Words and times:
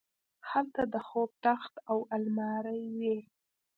هلته 0.49 0.81
د 0.93 0.95
خوب 1.07 1.29
تخت 1.45 1.73
او 1.89 1.97
المارۍ 2.15 2.83
وې 2.99 3.17